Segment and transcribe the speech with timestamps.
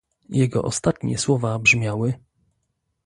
[0.29, 2.13] Jego ostatnie słowa brzmiały